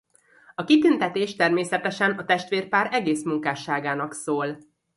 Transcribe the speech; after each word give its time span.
A 0.55 0.63
kitüntetés 0.63 1.35
természetesen 1.35 2.11
a 2.11 2.25
testvérpár 2.25 2.89
egész 2.93 3.23
munkásságának 3.23 4.13
szól. 4.13 4.57